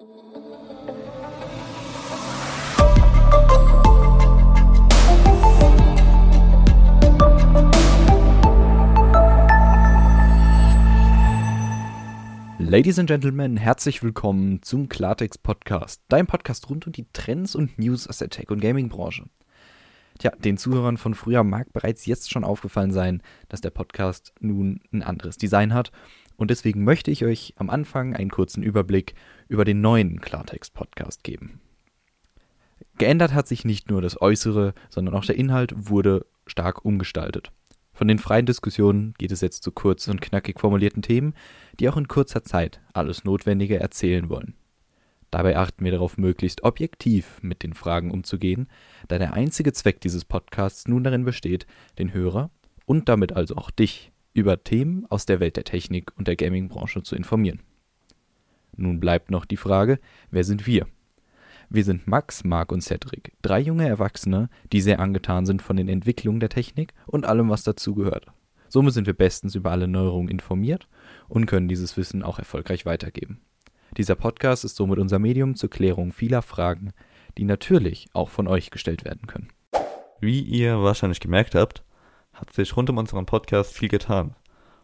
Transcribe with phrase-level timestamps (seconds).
[0.00, 0.06] Ladies
[13.00, 18.06] and Gentlemen, herzlich willkommen zum Klartext Podcast, dein Podcast rund um die Trends und News
[18.06, 19.24] aus der Tech- und Gaming-Branche.
[20.20, 24.80] Tja, den Zuhörern von früher mag bereits jetzt schon aufgefallen sein, dass der Podcast nun
[24.92, 25.90] ein anderes Design hat
[26.38, 29.14] und deswegen möchte ich euch am Anfang einen kurzen Überblick
[29.48, 31.60] über den neuen Klartext Podcast geben.
[32.96, 37.50] Geändert hat sich nicht nur das Äußere, sondern auch der Inhalt wurde stark umgestaltet.
[37.92, 41.34] Von den freien Diskussionen geht es jetzt zu kurz und knackig formulierten Themen,
[41.80, 44.54] die auch in kurzer Zeit alles Notwendige erzählen wollen.
[45.32, 48.68] Dabei achten wir darauf, möglichst objektiv mit den Fragen umzugehen,
[49.08, 51.66] da der einzige Zweck dieses Podcasts nun darin besteht,
[51.98, 52.50] den Hörer
[52.86, 57.02] und damit also auch dich über Themen aus der Welt der Technik und der Gaming-Branche
[57.02, 57.60] zu informieren.
[58.76, 59.98] Nun bleibt noch die Frage,
[60.30, 60.86] wer sind wir?
[61.70, 65.88] Wir sind Max, Marc und Cedric, drei junge Erwachsene, die sehr angetan sind von den
[65.88, 68.26] Entwicklungen der Technik und allem, was dazugehört.
[68.68, 70.88] Somit sind wir bestens über alle Neuerungen informiert
[71.28, 73.40] und können dieses Wissen auch erfolgreich weitergeben.
[73.96, 76.92] Dieser Podcast ist somit unser Medium zur Klärung vieler Fragen,
[77.36, 79.48] die natürlich auch von euch gestellt werden können.
[80.20, 81.84] Wie ihr wahrscheinlich gemerkt habt,
[82.40, 84.34] hat sich rund um unseren Podcast viel getan.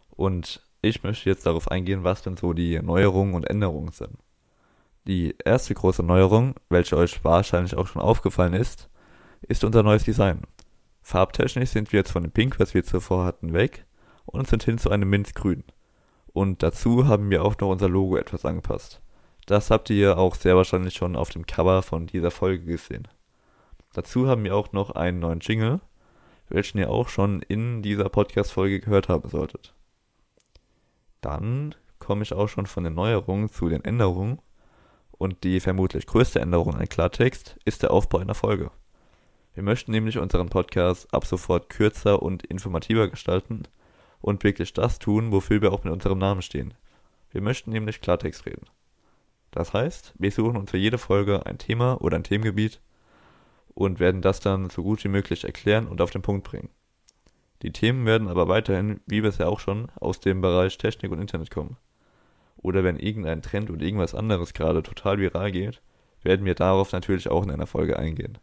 [0.09, 4.17] Und ich möchte jetzt darauf eingehen, was denn so die Neuerungen und Änderungen sind.
[5.07, 8.89] Die erste große Neuerung, welche euch wahrscheinlich auch schon aufgefallen ist,
[9.41, 10.41] ist unser neues Design.
[11.01, 13.85] Farbtechnisch sind wir jetzt von dem Pink, was wir zuvor hatten, weg
[14.25, 15.63] und sind hin zu einem Minzgrün.
[16.33, 19.01] Und dazu haben wir auch noch unser Logo etwas angepasst.
[19.45, 23.07] Das habt ihr auch sehr wahrscheinlich schon auf dem Cover von dieser Folge gesehen.
[23.93, 25.79] Dazu haben wir auch noch einen neuen Jingle,
[26.49, 29.73] welchen ihr auch schon in dieser Podcast-Folge gehört haben solltet.
[31.21, 34.39] Dann komme ich auch schon von den Neuerungen zu den Änderungen
[35.11, 38.71] und die vermutlich größte Änderung an Klartext ist der Aufbau einer Folge.
[39.53, 43.63] Wir möchten nämlich unseren Podcast ab sofort kürzer und informativer gestalten
[44.19, 46.73] und wirklich das tun, wofür wir auch mit unserem Namen stehen.
[47.31, 48.67] Wir möchten nämlich Klartext reden.
[49.51, 52.81] Das heißt, wir suchen uns für jede Folge ein Thema oder ein Themengebiet
[53.75, 56.69] und werden das dann so gut wie möglich erklären und auf den Punkt bringen.
[57.61, 61.51] Die Themen werden aber weiterhin, wie bisher auch schon, aus dem Bereich Technik und Internet
[61.51, 61.77] kommen
[62.65, 65.81] oder wenn irgendein Trend und irgendwas anderes gerade total viral geht,
[66.23, 68.39] werden wir darauf natürlich auch in einer Folge eingehen.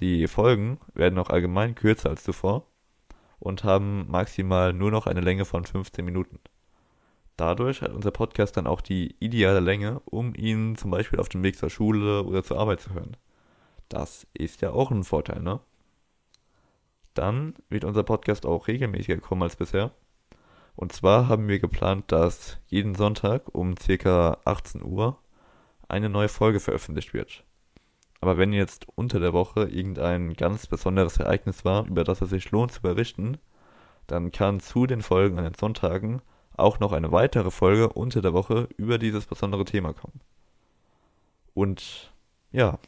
[0.00, 2.66] Die Folgen werden auch allgemein kürzer als zuvor
[3.38, 6.38] und haben maximal nur noch eine Länge von 15 Minuten.
[7.36, 11.42] Dadurch hat unser Podcast dann auch die ideale Länge, um ihn zum Beispiel auf dem
[11.42, 13.18] Weg zur Schule oder zur Arbeit zu hören.
[13.88, 15.60] Das ist ja auch ein Vorteil, ne?
[17.14, 19.92] Dann wird unser Podcast auch regelmäßiger kommen als bisher
[20.76, 24.36] und zwar haben wir geplant, dass jeden Sonntag um ca.
[24.44, 25.18] 18 Uhr
[25.88, 27.44] eine neue Folge veröffentlicht wird.
[28.20, 32.50] Aber wenn jetzt unter der Woche irgendein ganz besonderes Ereignis war, über das es sich
[32.50, 33.38] lohnt zu berichten,
[34.06, 36.20] dann kann zu den Folgen an den Sonntagen
[36.56, 40.20] auch noch eine weitere Folge unter der Woche über dieses besondere Thema kommen.
[41.54, 42.12] Und
[42.52, 42.78] ja,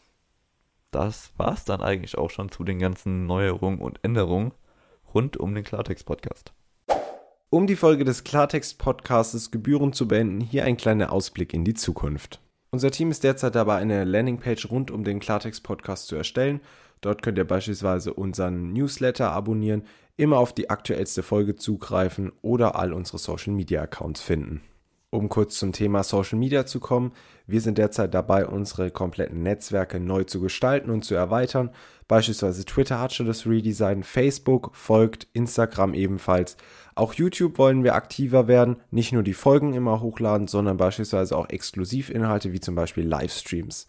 [0.90, 4.52] das war's dann eigentlich auch schon zu den ganzen Neuerungen und Änderungen
[5.14, 6.52] rund um den Klartext-Podcast.
[7.50, 12.40] Um die Folge des Klartext-Podcasts gebührend zu beenden, hier ein kleiner Ausblick in die Zukunft.
[12.70, 16.60] Unser Team ist derzeit dabei, eine Landingpage rund um den Klartext-Podcast zu erstellen.
[17.00, 19.84] Dort könnt ihr beispielsweise unseren Newsletter abonnieren,
[20.18, 24.60] immer auf die aktuellste Folge zugreifen oder all unsere Social-Media-Accounts finden.
[25.10, 27.12] Um kurz zum Thema Social Media zu kommen,
[27.46, 31.70] wir sind derzeit dabei, unsere kompletten Netzwerke neu zu gestalten und zu erweitern.
[32.08, 36.58] Beispielsweise Twitter hat schon das Redesign, Facebook folgt, Instagram ebenfalls.
[36.94, 41.48] Auch YouTube wollen wir aktiver werden, nicht nur die Folgen immer hochladen, sondern beispielsweise auch
[41.48, 43.86] Exklusivinhalte wie zum Beispiel Livestreams.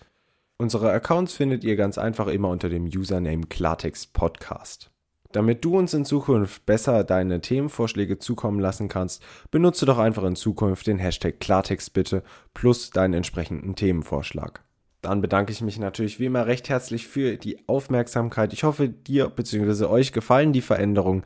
[0.58, 4.90] Unsere Accounts findet ihr ganz einfach immer unter dem Username Klartext Podcast.
[5.32, 10.36] Damit du uns in Zukunft besser deine Themenvorschläge zukommen lassen kannst, benutze doch einfach in
[10.36, 12.24] Zukunft den Hashtag Klartext bitte
[12.56, 14.64] plus deinen entsprechenden Themenvorschlag.
[15.02, 18.54] Dann bedanke ich mich natürlich wie immer recht herzlich für die Aufmerksamkeit.
[18.54, 19.86] Ich hoffe, dir bzw.
[19.86, 21.24] euch gefallen die Veränderungen.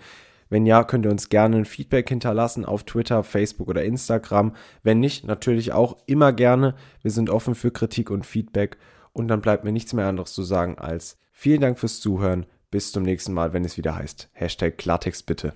[0.49, 4.53] Wenn ja, könnt ihr uns gerne ein Feedback hinterlassen auf Twitter, Facebook oder Instagram.
[4.83, 6.75] Wenn nicht, natürlich auch immer gerne.
[7.01, 8.77] Wir sind offen für Kritik und Feedback.
[9.13, 12.45] Und dann bleibt mir nichts mehr anderes zu sagen als vielen Dank fürs Zuhören.
[12.73, 15.53] Bis zum nächsten Mal, wenn es wieder heißt Hashtag Klartext bitte.